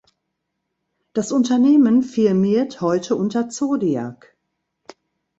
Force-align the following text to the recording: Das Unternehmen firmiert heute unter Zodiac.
Das 1.13 1.31
Unternehmen 1.31 2.01
firmiert 2.01 2.81
heute 2.81 3.15
unter 3.15 3.49
Zodiac. 3.49 4.35